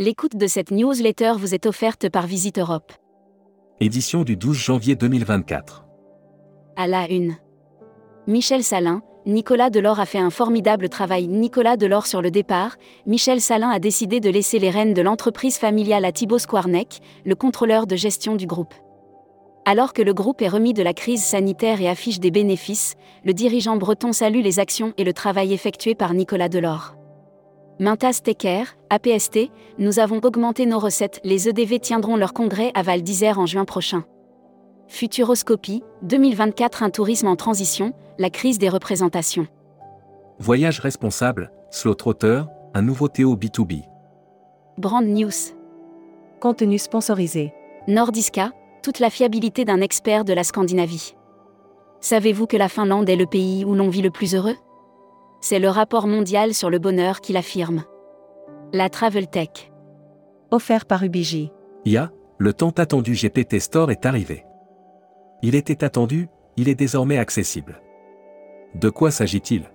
L'écoute 0.00 0.34
de 0.34 0.46
cette 0.46 0.70
newsletter 0.70 1.34
vous 1.36 1.54
est 1.54 1.66
offerte 1.66 2.08
par 2.08 2.26
Visite 2.26 2.58
Europe. 2.58 2.90
Édition 3.80 4.24
du 4.24 4.34
12 4.34 4.56
janvier 4.56 4.96
2024. 4.96 5.84
À 6.74 6.86
la 6.86 7.06
une. 7.10 7.36
Michel 8.26 8.64
Salin, 8.64 9.02
Nicolas 9.26 9.68
Delors 9.68 10.00
a 10.00 10.06
fait 10.06 10.16
un 10.16 10.30
formidable 10.30 10.88
travail. 10.88 11.26
Nicolas 11.28 11.76
Delors 11.76 12.06
sur 12.06 12.22
le 12.22 12.30
départ, 12.30 12.76
Michel 13.04 13.42
Salin 13.42 13.68
a 13.68 13.78
décidé 13.78 14.20
de 14.20 14.30
laisser 14.30 14.58
les 14.58 14.70
rênes 14.70 14.94
de 14.94 15.02
l'entreprise 15.02 15.58
familiale 15.58 16.06
à 16.06 16.12
Thibaut 16.12 16.38
Squarneck, 16.38 17.00
le 17.26 17.34
contrôleur 17.34 17.86
de 17.86 17.94
gestion 17.94 18.36
du 18.36 18.46
groupe. 18.46 18.72
Alors 19.66 19.92
que 19.92 20.00
le 20.00 20.14
groupe 20.14 20.40
est 20.40 20.48
remis 20.48 20.72
de 20.72 20.82
la 20.82 20.94
crise 20.94 21.22
sanitaire 21.22 21.82
et 21.82 21.90
affiche 21.90 22.20
des 22.20 22.30
bénéfices, 22.30 22.94
le 23.22 23.34
dirigeant 23.34 23.76
breton 23.76 24.14
salue 24.14 24.40
les 24.40 24.60
actions 24.60 24.94
et 24.96 25.04
le 25.04 25.12
travail 25.12 25.52
effectué 25.52 25.94
par 25.94 26.14
Nicolas 26.14 26.48
Delors. 26.48 26.94
Mintas 27.80 28.20
Tecker, 28.22 28.64
APST, 28.90 29.50
nous 29.78 30.00
avons 30.00 30.20
augmenté 30.22 30.66
nos 30.66 30.78
recettes. 30.78 31.18
Les 31.24 31.48
EDV 31.48 31.80
tiendront 31.80 32.16
leur 32.16 32.34
congrès 32.34 32.72
à 32.74 32.82
Val 32.82 33.00
d'Isère 33.00 33.38
en 33.38 33.46
juin 33.46 33.64
prochain. 33.64 34.04
Futuroscopie, 34.86 35.82
2024 36.02 36.82
Un 36.82 36.90
tourisme 36.90 37.26
en 37.26 37.36
transition, 37.36 37.94
la 38.18 38.28
crise 38.28 38.58
des 38.58 38.68
représentations. 38.68 39.46
Voyage 40.38 40.80
responsable, 40.80 41.50
Slow 41.70 41.94
Trotter, 41.94 42.42
un 42.74 42.82
nouveau 42.82 43.08
Théo 43.08 43.34
B2B. 43.34 43.84
Brand 44.76 45.06
News. 45.06 45.54
Contenu 46.38 46.78
sponsorisé. 46.78 47.54
Nordiska, 47.88 48.52
toute 48.82 48.98
la 48.98 49.08
fiabilité 49.08 49.64
d'un 49.64 49.80
expert 49.80 50.26
de 50.26 50.34
la 50.34 50.44
Scandinavie. 50.44 51.14
Savez-vous 52.02 52.46
que 52.46 52.58
la 52.58 52.68
Finlande 52.68 53.08
est 53.08 53.16
le 53.16 53.24
pays 53.24 53.64
où 53.64 53.74
l'on 53.74 53.88
vit 53.88 54.02
le 54.02 54.10
plus 54.10 54.34
heureux? 54.34 54.56
C'est 55.40 55.58
le 55.58 55.68
rapport 55.68 56.06
mondial 56.06 56.54
sur 56.54 56.70
le 56.70 56.78
bonheur 56.78 57.20
qui 57.20 57.32
l'affirme. 57.32 57.84
La 58.72 58.88
Travel 58.88 59.28
Tech. 59.28 59.72
Offert 60.50 60.86
par 60.86 61.02
Ubiji. 61.02 61.50
IA, 61.84 62.10
le 62.38 62.52
tant 62.52 62.70
attendu 62.70 63.14
GPT 63.14 63.58
Store 63.58 63.90
est 63.90 64.06
arrivé. 64.06 64.44
Il 65.42 65.54
était 65.54 65.82
attendu, 65.84 66.28
il 66.56 66.68
est 66.68 66.74
désormais 66.74 67.18
accessible. 67.18 67.80
De 68.74 68.90
quoi 68.90 69.10
s'agit-il? 69.10 69.70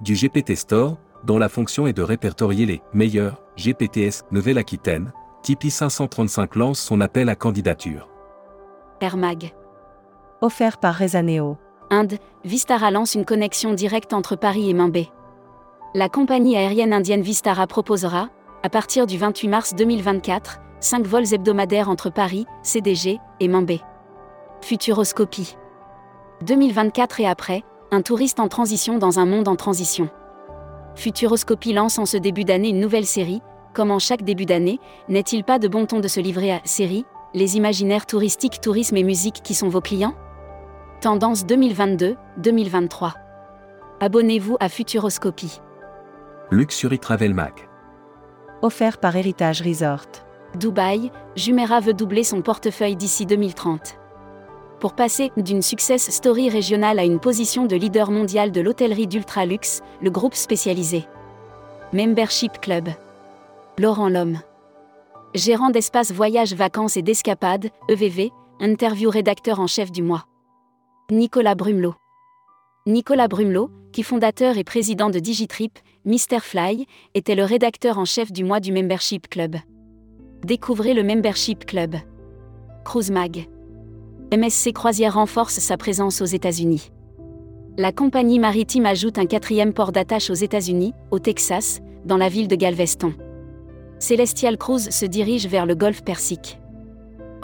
Du 0.00 0.14
GPT 0.14 0.56
Store, 0.56 0.98
dont 1.24 1.38
la 1.38 1.48
fonction 1.48 1.86
est 1.86 1.92
de 1.92 2.02
répertorier 2.02 2.66
les 2.66 2.82
meilleurs 2.92 3.42
GPTS 3.56 4.24
Nouvelle-Aquitaine, 4.32 5.12
Tipeee 5.42 5.70
535 5.70 6.56
lance 6.56 6.80
son 6.80 7.00
appel 7.00 7.28
à 7.28 7.36
candidature. 7.36 8.08
Air 9.00 9.16
Mag. 9.16 9.52
Offert 10.40 10.78
par 10.78 10.96
Rezaneo. 10.96 11.58
Inde, 11.94 12.18
Vistara 12.44 12.90
lance 12.90 13.14
une 13.14 13.24
connexion 13.24 13.72
directe 13.72 14.12
entre 14.12 14.36
Paris 14.36 14.68
et 14.68 14.74
Mumbai. 14.74 15.10
La 15.94 16.08
compagnie 16.08 16.56
aérienne 16.56 16.92
indienne 16.92 17.22
Vistara 17.22 17.66
proposera, 17.66 18.28
à 18.64 18.68
partir 18.68 19.06
du 19.06 19.16
28 19.16 19.48
mars 19.48 19.74
2024, 19.74 20.60
5 20.80 21.06
vols 21.06 21.32
hebdomadaires 21.32 21.88
entre 21.88 22.10
Paris, 22.10 22.46
CDG 22.62 23.20
et 23.38 23.48
Mumbai. 23.48 23.80
Futuroscopie. 24.60 25.56
2024 26.42 27.20
et 27.20 27.26
après, 27.26 27.62
un 27.92 28.02
touriste 28.02 28.40
en 28.40 28.48
transition 28.48 28.98
dans 28.98 29.20
un 29.20 29.24
monde 29.24 29.46
en 29.46 29.56
transition. 29.56 30.08
Futuroscopie 30.96 31.72
lance 31.72 31.98
en 31.98 32.06
ce 32.06 32.16
début 32.16 32.44
d'année 32.44 32.70
une 32.70 32.80
nouvelle 32.80 33.06
série. 33.06 33.40
Comme 33.72 33.90
en 33.90 34.00
chaque 34.00 34.22
début 34.22 34.46
d'année, 34.46 34.80
n'est-il 35.08 35.44
pas 35.44 35.58
de 35.58 35.68
bon 35.68 35.86
ton 35.86 36.00
de 36.00 36.08
se 36.08 36.20
livrer 36.20 36.52
à 36.52 36.60
série, 36.64 37.04
les 37.34 37.56
imaginaires 37.56 38.06
touristiques, 38.06 38.60
tourisme 38.60 38.96
et 38.96 39.04
musique 39.04 39.42
qui 39.42 39.54
sont 39.54 39.68
vos 39.68 39.80
clients? 39.80 40.14
Tendance 41.04 41.44
2022-2023. 41.44 43.12
Abonnez-vous 44.00 44.56
à 44.58 44.70
Futuroscopie. 44.70 45.60
Luxury 46.50 46.98
Travel 46.98 47.34
Mag. 47.34 47.52
Offert 48.62 48.96
par 48.96 49.14
Héritage 49.14 49.60
Resort. 49.60 50.06
Dubaï, 50.54 51.12
Jumeirah 51.36 51.80
veut 51.80 51.92
doubler 51.92 52.24
son 52.24 52.40
portefeuille 52.40 52.96
d'ici 52.96 53.26
2030. 53.26 53.98
Pour 54.80 54.94
passer 54.94 55.30
d'une 55.36 55.60
success 55.60 56.10
story 56.10 56.48
régionale 56.48 56.98
à 56.98 57.04
une 57.04 57.20
position 57.20 57.66
de 57.66 57.76
leader 57.76 58.10
mondial 58.10 58.50
de 58.50 58.62
l'hôtellerie 58.62 59.06
d'ultra-luxe, 59.06 59.82
le 60.00 60.08
groupe 60.08 60.34
spécialisé. 60.34 61.04
Membership 61.92 62.62
Club. 62.62 62.88
Laurent 63.78 64.08
Lhomme. 64.08 64.38
Gérant 65.34 65.68
d'espace 65.68 66.12
voyage 66.12 66.54
vacances 66.54 66.96
et 66.96 67.02
d'escapades, 67.02 67.68
EVV, 67.90 68.32
interview 68.58 69.10
rédacteur 69.10 69.60
en 69.60 69.66
chef 69.66 69.92
du 69.92 70.02
mois. 70.02 70.24
Nicolas 71.10 71.54
Brumelot. 71.54 71.94
Nicolas 72.86 73.28
Brumelot, 73.28 73.70
qui 73.92 74.02
fondateur 74.02 74.56
et 74.56 74.64
président 74.64 75.10
de 75.10 75.18
Digitrip, 75.18 75.78
Mr 76.06 76.40
Fly, 76.40 76.86
était 77.12 77.34
le 77.34 77.44
rédacteur 77.44 77.98
en 77.98 78.06
chef 78.06 78.32
du 78.32 78.42
mois 78.42 78.58
du 78.58 78.72
Membership 78.72 79.28
Club. 79.28 79.56
Découvrez 80.46 80.94
le 80.94 81.02
Membership 81.02 81.66
Club. 81.66 81.96
Cruise 82.86 83.10
Mag. 83.10 83.46
MSC 84.34 84.72
Croisière 84.72 85.14
renforce 85.14 85.58
sa 85.58 85.76
présence 85.76 86.22
aux 86.22 86.26
États-Unis. 86.26 86.90
La 87.76 87.92
compagnie 87.92 88.38
maritime 88.38 88.86
ajoute 88.86 89.18
un 89.18 89.26
quatrième 89.26 89.74
port 89.74 89.92
d'attache 89.92 90.30
aux 90.30 90.34
États-Unis, 90.34 90.94
au 91.10 91.18
Texas, 91.18 91.80
dans 92.06 92.16
la 92.16 92.30
ville 92.30 92.48
de 92.48 92.56
Galveston. 92.56 93.12
Celestial 93.98 94.56
Cruise 94.56 94.88
se 94.88 95.04
dirige 95.04 95.48
vers 95.48 95.66
le 95.66 95.74
golfe 95.74 96.02
Persique. 96.02 96.58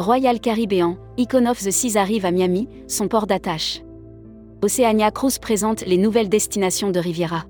Royal 0.00 0.40
Caribbean, 0.40 0.96
Icon 1.18 1.44
of 1.44 1.58
the 1.58 1.70
Seas 1.70 2.00
arrive 2.00 2.24
à 2.24 2.30
Miami, 2.30 2.70
son 2.86 3.06
port 3.06 3.26
d'attache. 3.26 3.82
Oceania 4.62 5.10
Cruise 5.10 5.38
présente 5.38 5.84
les 5.84 5.98
nouvelles 5.98 6.30
destinations 6.30 6.90
de 6.90 6.98
Riviera. 6.98 7.44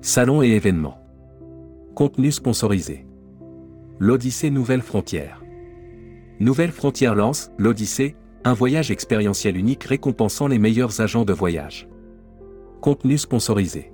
Salon 0.00 0.44
et 0.44 0.50
événements. 0.50 1.00
Contenu 1.96 2.30
sponsorisé. 2.30 3.04
L'Odyssée 3.98 4.50
Nouvelle 4.50 4.80
Frontière. 4.80 5.42
Nouvelle 6.38 6.70
Frontière 6.70 7.16
lance, 7.16 7.50
l'Odyssée, 7.58 8.14
un 8.44 8.52
voyage 8.52 8.92
expérientiel 8.92 9.56
unique 9.56 9.82
récompensant 9.82 10.46
les 10.46 10.60
meilleurs 10.60 11.00
agents 11.00 11.24
de 11.24 11.32
voyage. 11.32 11.88
Contenu 12.80 13.18
sponsorisé. 13.18 13.92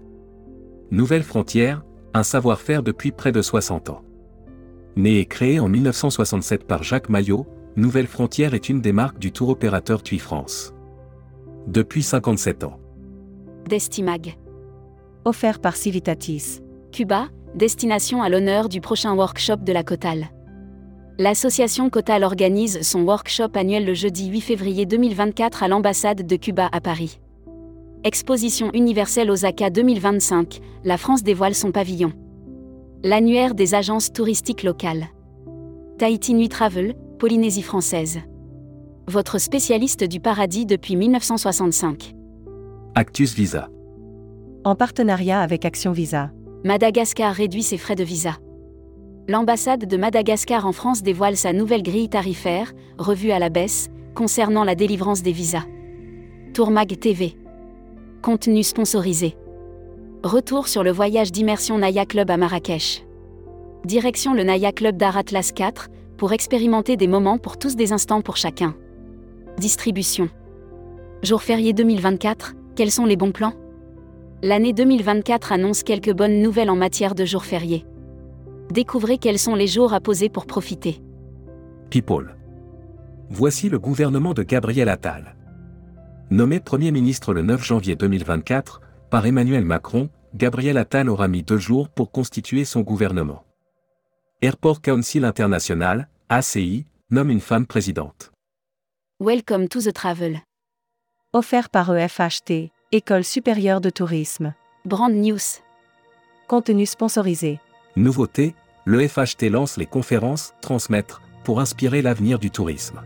Nouvelle 0.90 1.22
Frontière, 1.22 1.86
un 2.12 2.22
savoir-faire 2.22 2.82
depuis 2.82 3.12
près 3.12 3.32
de 3.32 3.40
60 3.40 3.88
ans. 3.88 4.02
Né 4.94 5.20
et 5.20 5.24
créé 5.24 5.58
en 5.58 5.70
1967 5.70 6.66
par 6.66 6.82
Jacques 6.82 7.08
Maillot, 7.08 7.46
Nouvelle 7.74 8.06
Frontière 8.06 8.52
est 8.52 8.68
une 8.68 8.82
des 8.82 8.92
marques 8.92 9.18
du 9.18 9.32
tour 9.32 9.48
opérateur 9.48 10.02
TUI 10.02 10.18
France. 10.18 10.74
Depuis 11.66 12.02
57 12.02 12.64
ans. 12.64 12.78
Destimag. 13.66 14.36
Offert 15.24 15.58
par 15.58 15.74
Civitatis. 15.76 16.60
Cuba, 16.92 17.28
destination 17.54 18.22
à 18.22 18.28
l'honneur 18.28 18.68
du 18.68 18.82
prochain 18.82 19.14
workshop 19.14 19.56
de 19.56 19.72
la 19.72 19.82
Cotal. 19.84 20.26
L'association 21.18 21.88
Cotal 21.88 22.24
organise 22.24 22.82
son 22.82 23.04
workshop 23.04 23.52
annuel 23.54 23.86
le 23.86 23.94
jeudi 23.94 24.28
8 24.28 24.40
février 24.42 24.84
2024 24.84 25.62
à 25.62 25.68
l'ambassade 25.68 26.26
de 26.26 26.36
Cuba 26.36 26.68
à 26.72 26.82
Paris. 26.82 27.20
Exposition 28.04 28.70
universelle 28.74 29.30
Osaka 29.30 29.70
2025, 29.70 30.60
la 30.84 30.98
France 30.98 31.22
dévoile 31.22 31.54
son 31.54 31.72
pavillon. 31.72 32.12
L'annuaire 33.02 33.54
des 33.54 33.74
agences 33.74 34.12
touristiques 34.12 34.62
locales. 34.62 35.06
Tahiti 35.98 36.34
Nuit 36.34 36.48
Travel, 36.50 36.96
Polynésie 37.22 37.62
française. 37.62 38.18
Votre 39.06 39.38
spécialiste 39.38 40.02
du 40.02 40.18
paradis 40.18 40.66
depuis 40.66 40.96
1965. 40.96 42.14
Actus 42.96 43.32
Visa. 43.36 43.68
En 44.64 44.74
partenariat 44.74 45.40
avec 45.40 45.64
Action 45.64 45.92
Visa. 45.92 46.32
Madagascar 46.64 47.32
réduit 47.32 47.62
ses 47.62 47.78
frais 47.78 47.94
de 47.94 48.02
visa. 48.02 48.38
L'ambassade 49.28 49.86
de 49.86 49.96
Madagascar 49.96 50.66
en 50.66 50.72
France 50.72 51.04
dévoile 51.04 51.36
sa 51.36 51.52
nouvelle 51.52 51.84
grille 51.84 52.08
tarifaire, 52.08 52.72
revue 52.98 53.30
à 53.30 53.38
la 53.38 53.50
baisse, 53.50 53.88
concernant 54.16 54.64
la 54.64 54.74
délivrance 54.74 55.22
des 55.22 55.30
visas. 55.30 55.66
Tourmag 56.54 56.98
TV. 56.98 57.36
Contenu 58.20 58.64
sponsorisé. 58.64 59.36
Retour 60.24 60.66
sur 60.66 60.82
le 60.82 60.90
voyage 60.90 61.30
d'immersion 61.30 61.78
Naya 61.78 62.04
Club 62.04 62.32
à 62.32 62.36
Marrakech. 62.36 63.06
Direction 63.84 64.34
le 64.34 64.42
Naya 64.42 64.72
Club 64.72 64.96
d'Art 64.96 65.18
Atlas 65.18 65.52
4, 65.52 65.88
pour 66.16 66.32
expérimenter 66.32 66.96
des 66.96 67.06
moments 67.06 67.38
pour 67.38 67.58
tous 67.58 67.76
des 67.76 67.92
instants 67.92 68.22
pour 68.22 68.36
chacun. 68.36 68.74
Distribution. 69.58 70.28
Jour 71.22 71.42
férié 71.42 71.72
2024, 71.72 72.54
quels 72.74 72.90
sont 72.90 73.06
les 73.06 73.16
bons 73.16 73.32
plans? 73.32 73.54
L'année 74.42 74.72
2024 74.72 75.52
annonce 75.52 75.82
quelques 75.82 76.12
bonnes 76.12 76.42
nouvelles 76.42 76.70
en 76.70 76.76
matière 76.76 77.14
de 77.14 77.24
jours 77.24 77.44
fériés. 77.44 77.86
Découvrez 78.70 79.18
quels 79.18 79.38
sont 79.38 79.54
les 79.54 79.66
jours 79.66 79.92
à 79.92 80.00
poser 80.00 80.28
pour 80.28 80.46
profiter. 80.46 81.00
People. 81.90 82.34
Voici 83.30 83.68
le 83.68 83.78
gouvernement 83.78 84.34
de 84.34 84.42
Gabriel 84.42 84.88
Attal. 84.88 85.36
Nommé 86.30 86.60
Premier 86.60 86.90
ministre 86.90 87.34
le 87.34 87.42
9 87.42 87.62
janvier 87.62 87.94
2024, 87.94 88.80
par 89.10 89.26
Emmanuel 89.26 89.64
Macron, 89.64 90.08
Gabriel 90.34 90.78
Attal 90.78 91.10
aura 91.10 91.28
mis 91.28 91.42
deux 91.42 91.58
jours 91.58 91.88
pour 91.90 92.10
constituer 92.10 92.64
son 92.64 92.80
gouvernement. 92.80 93.44
Airport 94.44 94.82
Council 94.82 95.24
International, 95.24 96.08
ACI, 96.28 96.84
nomme 97.10 97.30
une 97.30 97.38
femme 97.38 97.64
présidente. 97.64 98.32
Welcome 99.20 99.68
to 99.68 99.80
the 99.80 99.92
travel. 99.92 100.40
Offert 101.32 101.70
par 101.70 101.96
EFHT, 101.96 102.72
École 102.90 103.22
supérieure 103.22 103.80
de 103.80 103.88
tourisme. 103.88 104.52
Brand 104.84 105.14
News. 105.14 105.38
Contenu 106.48 106.86
sponsorisé. 106.86 107.60
Nouveauté, 107.94 108.56
le 108.84 109.06
FHT 109.06 109.44
lance 109.48 109.76
les 109.76 109.86
conférences 109.86 110.54
Transmettre 110.60 111.22
pour 111.44 111.60
inspirer 111.60 112.02
l'avenir 112.02 112.40
du 112.40 112.50
tourisme. 112.50 113.00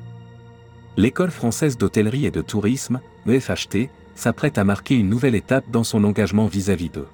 L'école 0.97 1.31
française 1.31 1.77
d'hôtellerie 1.77 2.25
et 2.25 2.31
de 2.31 2.41
tourisme, 2.41 2.99
EFHT, 3.27 3.91
s'apprête 4.15 4.57
à 4.57 4.65
marquer 4.65 4.95
une 4.95 5.11
nouvelle 5.11 5.35
étape 5.35 5.71
dans 5.71 5.85
son 5.85 6.03
engagement 6.05 6.47
vis-à-vis 6.47 6.89
d'eux. 6.89 7.09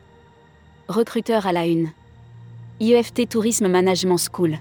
Recruteur 0.86 1.48
à 1.48 1.52
la 1.52 1.66
une. 1.66 1.90
IEFT 2.80 3.28
Tourisme 3.28 3.69
Management 3.69 4.16
School. 4.19 4.58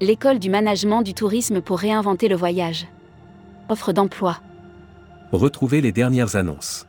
L'école 0.00 0.38
du 0.38 0.50
management 0.50 1.02
du 1.02 1.14
tourisme 1.14 1.60
pour 1.60 1.78
réinventer 1.78 2.28
le 2.28 2.36
voyage. 2.36 2.86
Offre 3.68 3.92
d'emploi. 3.92 4.38
Retrouvez 5.32 5.80
les 5.80 5.90
dernières 5.90 6.36
annonces. 6.36 6.86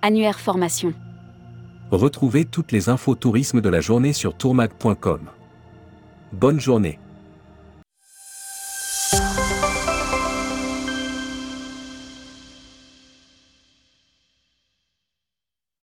Annuaire 0.00 0.38
formation. 0.38 0.92
Retrouvez 1.90 2.44
toutes 2.44 2.70
les 2.70 2.88
infos 2.88 3.16
tourisme 3.16 3.60
de 3.60 3.68
la 3.68 3.80
journée 3.80 4.12
sur 4.12 4.36
tourmag.com. 4.36 5.22
Bonne 6.32 6.60
journée. 6.60 7.00